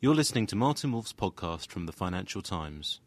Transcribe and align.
You're 0.00 0.14
listening 0.14 0.46
to 0.46 0.54
Martin 0.54 0.92
Wolf's 0.92 1.12
podcast 1.12 1.70
from 1.70 1.86
the 1.86 1.92
Financial 1.92 2.40
Times. 2.40 3.00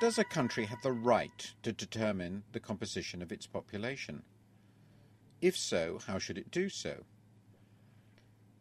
Does 0.00 0.16
a 0.16 0.24
country 0.24 0.64
have 0.64 0.80
the 0.80 0.92
right 0.92 1.52
to 1.62 1.74
determine 1.74 2.44
the 2.52 2.58
composition 2.58 3.20
of 3.20 3.30
its 3.30 3.46
population? 3.46 4.22
If 5.42 5.58
so, 5.58 5.98
how 6.06 6.18
should 6.18 6.38
it 6.38 6.50
do 6.50 6.70
so? 6.70 7.04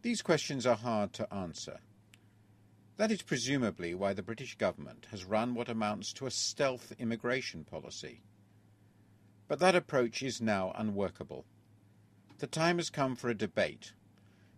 These 0.02 0.21
questions 0.21 0.65
are 0.65 0.75
hard 0.75 1.13
to 1.13 1.33
answer. 1.33 1.79
That 2.97 3.09
is 3.09 3.21
presumably 3.21 3.95
why 3.95 4.11
the 4.11 4.21
British 4.21 4.57
government 4.57 5.07
has 5.11 5.23
run 5.23 5.55
what 5.55 5.70
amounts 5.70 6.11
to 6.15 6.25
a 6.25 6.31
stealth 6.31 6.91
immigration 6.99 7.63
policy. 7.63 8.20
But 9.47 9.59
that 9.59 9.77
approach 9.77 10.21
is 10.21 10.41
now 10.41 10.73
unworkable. 10.75 11.45
The 12.39 12.47
time 12.47 12.79
has 12.79 12.89
come 12.89 13.15
for 13.15 13.29
a 13.29 13.33
debate 13.33 13.93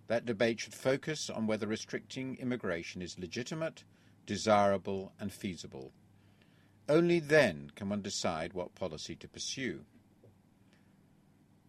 that 0.08 0.26
debate 0.26 0.60
should 0.60 0.74
focus 0.74 1.30
on 1.30 1.48
whether 1.48 1.68
restricting 1.68 2.38
immigration 2.38 3.02
is 3.02 3.20
legitimate, 3.20 3.84
desirable, 4.26 5.14
and 5.20 5.32
feasible. 5.32 5.92
Only 6.90 7.20
then 7.20 7.72
can 7.76 7.90
one 7.90 8.02
decide 8.02 8.54
what 8.54 8.76
policy 8.76 9.16
to 9.16 9.28
pursue. 9.28 9.86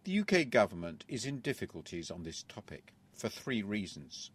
The 0.03 0.19
UK 0.19 0.49
government 0.49 1.05
is 1.07 1.25
in 1.25 1.39
difficulties 1.39 2.11
on 2.11 2.23
this 2.23 2.43
topic 2.43 2.93
for 3.13 3.29
three 3.29 3.63
reasons. 3.63 4.31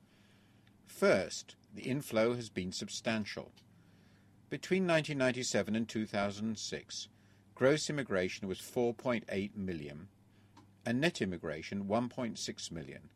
First, 0.87 1.55
the 1.75 1.83
inflow 1.83 2.35
has 2.35 2.49
been 2.49 2.73
substantial. 2.73 3.53
Between 4.49 4.83
1997 4.87 5.77
and 5.77 5.89
2006, 5.89 7.09
gross 7.55 7.89
immigration 7.89 8.49
was 8.49 8.59
4.8 8.59 9.55
million 9.55 10.09
and 10.85 11.01
net 11.01 11.21
immigration 11.21 11.85
1.6 11.85 12.73
million, 12.73 13.11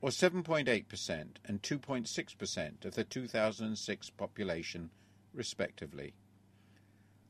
or 0.00 0.10
7.8% 0.10 1.26
and 1.44 1.62
2.6% 1.62 2.84
of 2.84 2.94
the 2.94 3.04
2006 3.04 4.10
population, 4.10 4.90
respectively. 5.34 6.14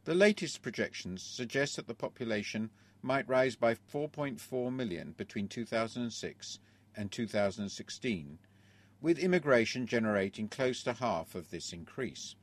The 0.05 0.15
latest 0.15 0.63
projections 0.63 1.23
suggest 1.23 1.77
that 1.77 1.87
the 1.87 1.95
population 1.95 2.71
might 3.03 3.29
rise 3.29 3.57
by 3.57 3.75
4.4 3.75 4.73
million 4.73 5.13
between 5.17 5.49
2006 5.49 6.59
and 6.97 7.11
2016, 7.11 8.39
with 9.01 9.19
immigration 9.19 9.87
generating 9.87 10.49
close 10.49 10.83
to 10.83 10.93
half 10.93 11.35
of 11.35 11.51
this 11.51 11.73
increase. 11.73 12.35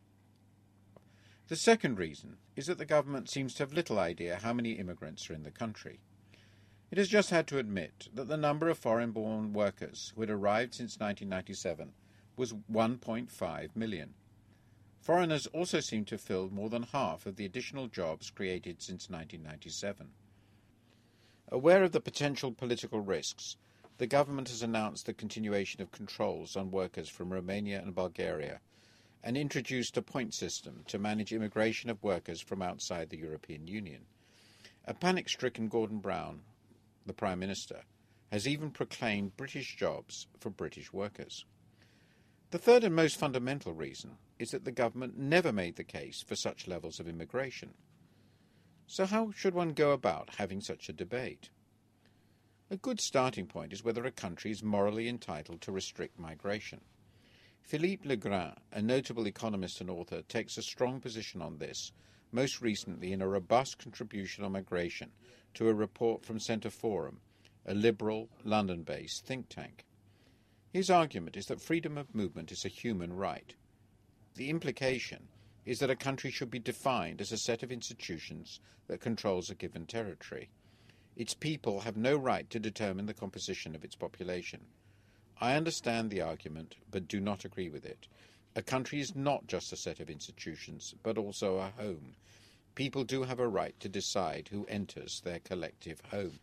The 1.48 1.56
second 1.56 1.98
reason 1.98 2.38
is 2.56 2.66
that 2.66 2.78
the 2.78 2.86
government 2.86 3.30
seems 3.30 3.54
to 3.56 3.64
have 3.64 3.72
little 3.72 4.00
idea 4.00 4.40
how 4.42 4.54
many 4.54 4.74
immigrants 4.74 5.30
are 5.30 5.34
in 5.34 5.44
the 5.44 5.52
country. 5.52 6.02
It 6.90 6.98
has 6.98 7.10
just 7.10 7.32
had 7.32 7.48
to 7.48 7.58
admit 7.58 8.08
that 8.14 8.30
the 8.30 8.38
number 8.38 8.70
of 8.70 8.78
foreign 8.78 9.12
born 9.12 9.52
workers 9.52 10.14
who 10.16 10.22
had 10.22 10.30
arrived 10.30 10.74
since 10.74 10.98
1997 10.98 11.92
was 12.38 12.54
1.5 12.54 13.76
million. 13.76 14.14
Foreigners 15.02 15.48
also 15.48 15.82
seem 15.82 16.06
to 16.06 16.18
filled 16.18 16.54
more 16.54 16.70
than 16.70 16.84
half 16.84 17.26
of 17.26 17.36
the 17.36 17.44
additional 17.44 17.88
jobs 17.88 18.30
created 18.30 18.82
since 18.82 19.10
1997. 19.10 20.12
Aware 21.50 21.84
of 21.84 21.92
the 21.92 22.00
potential 22.00 22.54
political 22.54 23.02
risks, 23.02 23.58
the 23.98 24.08
government 24.08 24.48
has 24.48 24.62
announced 24.62 25.06
the 25.06 25.14
continuation 25.14 25.82
of 25.82 25.92
controls 25.92 26.56
on 26.56 26.72
workers 26.72 27.10
from 27.10 27.34
Romania 27.34 27.82
and 27.82 27.96
Bulgaria 27.96 28.62
and 29.24 29.36
introduced 29.36 29.98
a 29.98 30.02
point 30.02 30.34
system 30.34 30.84
to 30.88 30.98
manage 30.98 31.34
immigration 31.34 31.90
of 31.90 32.02
workers 32.02 32.40
from 32.40 32.62
outside 32.62 33.10
the 33.10 33.18
European 33.18 33.68
Union. 33.68 34.06
A 34.86 34.94
panic 34.94 35.28
stricken 35.28 35.68
Gordon 35.68 36.00
Brown 36.00 36.44
the 37.08 37.14
Prime 37.14 37.40
Minister, 37.40 37.82
has 38.32 38.48
even 38.48 38.72
proclaimed 38.72 39.38
British 39.38 39.76
jobs 39.76 40.28
for 40.40 40.50
British 40.50 40.94
workers. 40.94 41.46
The 42.52 42.58
third 42.58 42.84
and 42.84 42.96
most 42.96 43.18
fundamental 43.18 43.74
reason 43.74 44.18
is 44.40 44.50
that 44.50 44.64
the 44.64 44.72
government 44.72 45.18
never 45.18 45.52
made 45.52 45.76
the 45.76 45.84
case 45.84 46.22
for 46.22 46.36
such 46.36 46.68
levels 46.68 47.00
of 47.00 47.08
immigration. 47.08 47.74
So, 48.86 49.06
how 49.06 49.32
should 49.32 49.54
one 49.54 49.74
go 49.74 49.92
about 49.92 50.36
having 50.38 50.62
such 50.62 50.88
a 50.88 50.94
debate? 50.94 51.50
A 52.70 52.78
good 52.78 53.00
starting 53.00 53.48
point 53.48 53.74
is 53.74 53.84
whether 53.84 54.06
a 54.06 54.12
country 54.12 54.52
is 54.52 54.64
morally 54.64 55.08
entitled 55.08 55.62
to 55.62 55.72
restrict 55.72 56.20
migration. 56.20 56.82
Philippe 57.62 58.08
Legrain, 58.08 58.56
a 58.72 58.82
notable 58.82 59.28
economist 59.28 59.82
and 59.82 59.90
author, 59.90 60.22
takes 60.22 60.58
a 60.58 60.62
strong 60.62 61.02
position 61.02 61.42
on 61.42 61.58
this, 61.58 61.92
most 62.32 62.62
recently 62.62 63.14
in 63.14 63.22
a 63.22 63.28
robust 63.28 63.78
contribution 63.78 64.44
on 64.44 64.52
migration 64.52 65.12
to 65.54 65.70
a 65.70 65.74
report 65.74 66.24
from 66.26 66.40
Centre 66.40 66.70
Forum, 66.70 67.20
a 67.66 67.74
liberal, 67.74 68.30
London 68.44 68.84
based 68.84 69.26
think 69.26 69.50
tank. 69.50 69.86
His 70.72 70.90
argument 70.90 71.38
is 71.38 71.46
that 71.46 71.62
freedom 71.62 71.98
of 71.98 72.14
movement 72.14 72.52
is 72.52 72.66
a 72.66 72.70
human 72.70 73.14
right. 73.14 73.56
The 74.36 74.50
implication 74.50 75.28
is 75.66 75.80
that 75.80 75.90
a 75.90 75.96
country 75.96 76.32
should 76.32 76.52
be 76.52 76.60
defined 76.60 77.20
as 77.20 77.32
a 77.32 77.38
set 77.38 77.64
of 77.64 77.72
institutions 77.72 78.60
that 78.88 79.02
controls 79.02 79.50
a 79.50 79.56
given 79.56 79.86
territory. 79.86 80.50
Its 81.16 81.34
people 81.34 81.82
have 81.82 81.98
no 81.98 82.16
right 82.16 82.50
to 82.50 82.60
determine 82.60 83.06
the 83.06 83.14
composition 83.14 83.76
of 83.76 83.84
its 83.84 83.96
population. 83.96 84.62
I 85.42 85.56
understand 85.56 86.10
the 86.10 86.22
argument, 86.22 86.76
but 86.90 87.08
do 87.08 87.20
not 87.20 87.44
agree 87.44 87.70
with 87.70 87.86
it. 87.86 88.08
A 88.58 88.64
country 88.64 89.00
is 89.00 89.16
not 89.16 89.46
just 89.46 89.72
a 89.72 89.76
set 89.78 90.00
of 90.00 90.10
institutions, 90.10 90.96
but 91.04 91.16
also 91.16 91.58
a 91.58 91.70
home, 91.80 92.16
people 92.74 93.04
do 93.04 93.22
have 93.22 93.40
a 93.40 93.48
right 93.48 93.80
to 93.80 93.88
decide 93.88 94.48
who 94.48 94.66
enters 94.66 95.22
their 95.22 95.38
collective 95.38 96.02
home. 96.10 96.40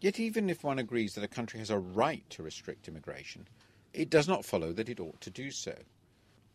Yet, 0.00 0.18
even 0.18 0.48
if 0.48 0.64
one 0.64 0.78
agrees 0.78 1.14
that 1.14 1.22
a 1.22 1.28
country 1.28 1.58
has 1.58 1.68
a 1.68 1.78
right 1.78 2.24
to 2.30 2.42
restrict 2.42 2.88
immigration, 2.88 3.46
it 3.92 4.08
does 4.08 4.26
not 4.26 4.46
follow 4.46 4.72
that 4.72 4.88
it 4.88 5.00
ought 5.00 5.20
to 5.20 5.28
do 5.28 5.50
so. 5.50 5.76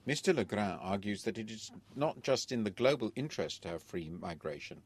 Mr. 0.08 0.34
Legrain 0.34 0.80
argues 0.82 1.22
that 1.22 1.38
it 1.38 1.52
is 1.52 1.70
not 1.96 2.24
just 2.24 2.52
in 2.52 2.64
the 2.64 2.72
global 2.72 3.12
interest 3.16 3.62
to 3.62 3.68
have 3.68 3.84
free 3.84 4.10
migration, 4.10 4.82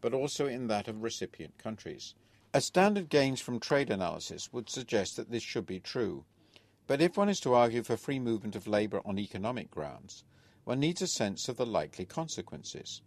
but 0.00 0.14
also 0.14 0.46
in 0.46 0.68
that 0.68 0.86
of 0.86 1.02
recipient 1.02 1.58
countries. 1.58 2.14
A 2.54 2.60
standard 2.60 3.08
gains 3.08 3.40
from 3.40 3.58
trade 3.58 3.90
analysis 3.90 4.52
would 4.52 4.70
suggest 4.70 5.16
that 5.16 5.32
this 5.32 5.42
should 5.42 5.66
be 5.66 5.80
true. 5.80 6.24
But 6.86 7.00
if 7.00 7.16
one 7.16 7.28
is 7.28 7.40
to 7.40 7.54
argue 7.54 7.82
for 7.82 7.96
free 7.96 8.20
movement 8.20 8.54
of 8.54 8.66
labour 8.66 9.00
on 9.04 9.18
economic 9.18 9.70
grounds, 9.70 10.24
one 10.64 10.80
needs 10.80 11.02
a 11.02 11.06
sense 11.06 11.48
of 11.48 11.56
the 11.56 11.66
likely 11.66 12.04
consequences. 12.04 13.02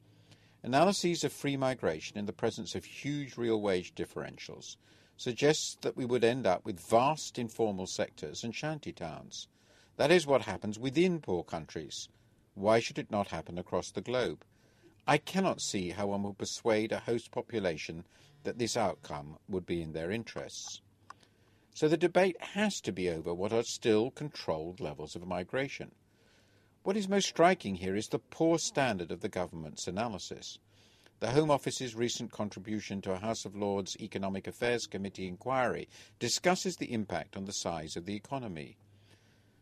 Analyses 0.64 1.24
of 1.24 1.32
free 1.32 1.56
migration 1.56 2.18
in 2.18 2.26
the 2.26 2.34
presence 2.34 2.76
of 2.76 2.84
huge 2.84 3.38
real 3.38 3.62
wage 3.62 3.96
differentials 3.96 4.76
suggests 5.16 5.78
that 5.82 5.96
we 5.96 6.06
would 6.06 6.24
end 6.24 6.46
up 6.46 6.66
with 6.66 6.80
vast 6.80 7.40
informal 7.40 7.88
sectors 7.88 8.44
and 8.44 8.54
shanty 8.54 8.92
towns. 8.92 9.48
That 9.96 10.12
is 10.12 10.28
what 10.28 10.42
happens 10.42 10.78
within 10.78 11.22
poor 11.22 11.44
countries. 11.44 12.10
Why 12.56 12.80
should 12.80 13.00
it 13.00 13.12
not 13.12 13.30
happen 13.30 13.58
across 13.58 13.92
the 13.92 14.02
globe? 14.02 14.44
I 15.08 15.18
cannot 15.18 15.62
see 15.62 15.92
how 15.92 16.08
one 16.08 16.24
would 16.24 16.38
persuade 16.38 16.92
a 16.92 17.00
host 17.00 17.32
population 17.32 18.06
that 18.44 18.60
this 18.60 18.76
outcome 18.76 19.38
would 19.48 19.66
be 19.66 19.82
in 19.82 19.94
their 19.94 20.12
interests. 20.12 20.82
So 21.80 21.88
the 21.88 21.96
debate 21.96 22.36
has 22.42 22.82
to 22.82 22.92
be 22.92 23.08
over 23.08 23.34
what 23.34 23.54
are 23.54 23.64
still 23.64 24.12
controlled 24.12 24.82
levels 24.82 25.16
of 25.16 25.26
migration. 25.26 25.94
What 26.84 26.98
is 26.98 27.08
most 27.08 27.30
striking 27.30 27.76
here 27.76 27.96
is 27.96 28.10
the 28.10 28.20
poor 28.20 28.60
standard 28.60 29.14
of 29.14 29.22
the 29.22 29.30
government's 29.30 29.88
analysis. 29.88 30.60
The 31.22 31.32
Home 31.32 31.50
Office's 31.50 31.96
recent 31.96 32.34
contribution 32.34 33.00
to 33.04 33.14
a 33.14 33.20
House 33.20 33.46
of 33.46 33.56
Lords 33.56 33.96
Economic 34.02 34.46
Affairs 34.46 34.88
Committee 34.88 35.26
inquiry 35.26 35.88
discusses 36.20 36.76
the 36.76 36.92
impact 36.92 37.38
on 37.38 37.46
the 37.46 37.54
size 37.54 37.96
of 37.96 38.06
the 38.06 38.14
economy. 38.14 38.76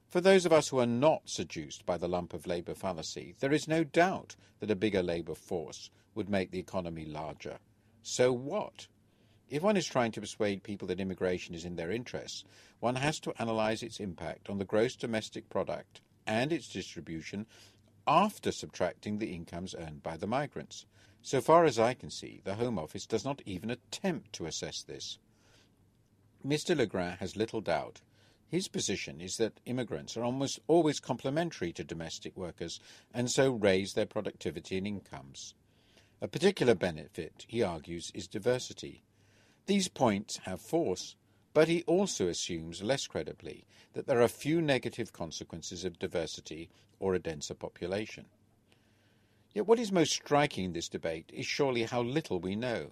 For 0.09 0.19
those 0.19 0.47
of 0.47 0.51
us 0.51 0.69
who 0.69 0.79
are 0.79 0.87
not 0.87 1.29
seduced 1.29 1.85
by 1.85 1.99
the 1.99 2.09
lump 2.09 2.33
of 2.33 2.47
labour 2.47 2.73
fallacy, 2.73 3.35
there 3.41 3.53
is 3.53 3.67
no 3.67 3.83
doubt 3.83 4.35
that 4.59 4.71
a 4.71 4.75
bigger 4.75 5.03
labour 5.03 5.35
force 5.35 5.91
would 6.15 6.31
make 6.31 6.49
the 6.49 6.57
economy 6.57 7.05
larger. 7.05 7.59
So 8.01 8.33
what? 8.33 8.87
If 9.49 9.63
one 9.63 9.77
is 9.77 9.85
trying 9.85 10.11
to 10.11 10.19
persuade 10.19 10.63
people 10.63 10.89
that 10.89 10.99
immigration 10.99 11.55
is 11.55 11.63
in 11.63 11.77
their 11.77 11.89
interests, 11.89 12.43
one 12.81 12.95
has 12.95 13.17
to 13.21 13.33
analyse 13.41 13.81
its 13.81 14.01
impact 14.01 14.49
on 14.49 14.57
the 14.57 14.65
gross 14.65 14.95
domestic 14.97 15.49
product 15.49 16.01
and 16.25 16.51
its 16.51 16.67
distribution 16.67 17.45
after 18.05 18.51
subtracting 18.51 19.19
the 19.19 19.33
incomes 19.33 19.73
earned 19.73 20.03
by 20.03 20.17
the 20.17 20.27
migrants. 20.27 20.85
So 21.21 21.39
far 21.39 21.63
as 21.63 21.79
I 21.79 21.93
can 21.93 22.09
see, 22.09 22.41
the 22.43 22.55
Home 22.55 22.77
Office 22.77 23.05
does 23.05 23.23
not 23.23 23.41
even 23.45 23.69
attempt 23.69 24.33
to 24.33 24.47
assess 24.47 24.83
this. 24.83 25.17
Mr. 26.45 26.75
Legrain 26.75 27.17
has 27.19 27.35
little 27.37 27.61
doubt. 27.61 28.01
His 28.49 28.67
position 28.67 29.21
is 29.21 29.37
that 29.37 29.59
immigrants 29.65 30.17
are 30.17 30.23
almost 30.23 30.59
always 30.67 30.99
complementary 30.99 31.71
to 31.73 31.83
domestic 31.83 32.35
workers 32.35 32.79
and 33.13 33.31
so 33.31 33.51
raise 33.51 33.93
their 33.93 34.05
productivity 34.05 34.77
and 34.77 34.87
incomes. 34.87 35.53
A 36.21 36.27
particular 36.27 36.75
benefit, 36.75 37.45
he 37.47 37.63
argues, 37.63 38.11
is 38.13 38.27
diversity. 38.27 39.03
These 39.67 39.89
points 39.89 40.37
have 40.45 40.61
force, 40.61 41.17
but 41.53 41.67
he 41.67 41.83
also 41.83 42.29
assumes, 42.29 42.81
less 42.81 43.05
credibly, 43.05 43.65
that 43.91 44.07
there 44.07 44.21
are 44.21 44.29
few 44.29 44.61
negative 44.61 45.11
consequences 45.11 45.83
of 45.83 45.99
diversity 45.99 46.69
or 47.01 47.13
a 47.13 47.19
denser 47.19 47.53
population. 47.53 48.27
Yet 49.53 49.67
what 49.67 49.77
is 49.77 49.91
most 49.91 50.13
striking 50.13 50.63
in 50.63 50.73
this 50.73 50.87
debate 50.87 51.31
is 51.33 51.45
surely 51.45 51.83
how 51.83 52.01
little 52.01 52.39
we 52.39 52.55
know. 52.55 52.91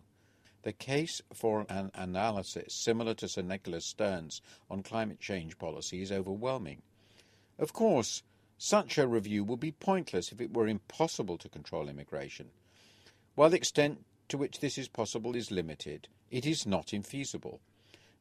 The 0.64 0.74
case 0.74 1.22
for 1.34 1.66
an 1.70 1.92
analysis 1.94 2.74
similar 2.74 3.14
to 3.16 3.30
Sir 3.30 3.44
Nicholas 3.44 3.86
Stern's 3.86 4.42
on 4.70 4.84
climate 4.84 5.22
change 5.22 5.58
policy 5.58 6.02
is 6.02 6.12
overwhelming. 6.12 6.82
Of 7.58 7.72
course, 7.72 8.22
such 8.58 8.98
a 8.98 9.08
review 9.08 9.46
would 9.46 9.62
be 9.62 9.72
pointless 9.72 10.34
if 10.34 10.42
it 10.42 10.54
were 10.54 10.68
impossible 10.68 11.38
to 11.38 11.48
control 11.48 11.88
immigration. 11.88 12.50
While 13.36 13.52
the 13.52 13.58
extent 13.58 14.04
to 14.28 14.38
which 14.38 14.60
this 14.60 14.78
is 14.78 14.90
possible 14.90 15.38
is 15.38 15.52
limited, 15.52 16.10
it 16.32 16.46
is 16.46 16.66
not 16.66 16.88
infeasible. 16.88 17.60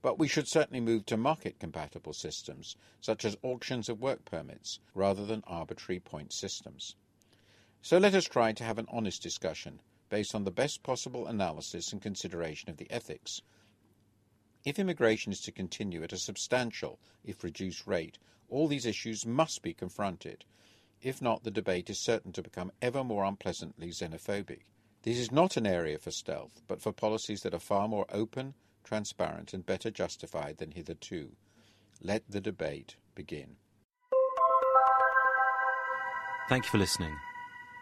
But 0.03 0.19
we 0.19 0.29
should 0.29 0.49
certainly 0.49 0.81
move 0.81 1.07
to 1.07 1.17
market 1.17 1.59
compatible 1.59 2.13
systems, 2.13 2.77
such 3.01 3.25
as 3.25 3.37
auctions 3.43 3.89
of 3.89 4.01
work 4.01 4.25
permits, 4.25 4.79
rather 4.95 5.25
than 5.25 5.43
arbitrary 5.47 6.01
point 6.01 6.33
systems. 6.33 6.95
So 7.81 7.99
let 7.99 8.15
us 8.15 8.25
try 8.25 8.53
to 8.53 8.65
have 8.65 8.79
an 8.79 8.89
honest 8.91 9.23
discussion 9.23 9.81
based 10.11 10.35
on 10.35 10.45
the 10.45 10.51
best 10.51 10.83
possible 10.83 11.27
analysis 11.27 11.93
and 11.93 12.01
consideration 12.01 12.71
of 12.71 12.77
the 12.77 12.91
ethics. 12.91 13.43
If 14.65 14.79
immigration 14.79 15.33
is 15.33 15.41
to 15.41 15.53
continue 15.53 16.03
at 16.03 16.13
a 16.13 16.19
substantial, 16.19 16.99
if 17.25 17.43
reduced 17.45 17.87
rate, 17.87 18.19
all 18.49 18.69
these 18.69 18.87
issues 18.87 19.27
must 19.27 19.63
be 19.63 19.75
confronted. 19.75 20.45
If 21.03 21.21
not, 21.21 21.45
the 21.45 21.51
debate 21.51 21.91
is 21.91 21.99
certain 21.99 22.33
to 22.33 22.43
become 22.43 22.73
ever 22.81 23.05
more 23.05 23.25
unpleasantly 23.25 23.89
xenophobic. 23.89 24.63
This 25.05 25.19
is 25.19 25.31
not 25.31 25.57
an 25.59 25.67
area 25.67 25.99
for 25.99 26.11
stealth, 26.11 26.63
but 26.67 26.81
for 26.81 26.91
policies 26.91 27.43
that 27.43 27.53
are 27.53 27.59
far 27.59 27.87
more 27.89 28.07
open, 28.11 28.55
transparent, 28.85 29.53
and 29.53 29.67
better 29.67 29.91
justified 29.91 30.57
than 30.57 30.71
hitherto. 30.71 31.33
Let 32.03 32.23
the 32.27 32.41
debate 32.41 32.97
begin. 33.15 33.57
Thank 36.49 36.65
you 36.65 36.71
for 36.71 36.79
listening. 36.79 37.15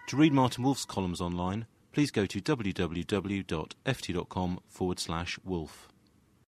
To 0.09 0.17
read 0.17 0.33
Martin 0.33 0.65
Wolf's 0.65 0.85
columns 0.85 1.21
online, 1.21 1.67
please 1.93 2.11
go 2.11 2.27
to 2.27 2.41
www.ft.com 2.41 3.01
forward 4.67 4.99
slash 4.99 5.39
wolf. 5.45 5.92